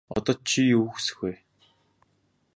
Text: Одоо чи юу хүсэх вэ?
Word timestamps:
Одоо 0.15 0.35
чи 0.47 0.61
юу 0.75 0.87
хүсэх 0.91 1.17
вэ? 1.23 1.33